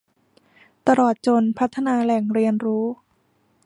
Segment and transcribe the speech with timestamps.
[0.87, 2.85] ตลอดจนพัฒนาแหล่งเรียนรู้